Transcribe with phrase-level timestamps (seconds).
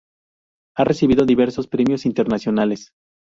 [0.77, 2.89] Ha recibido diversos premios internacionales.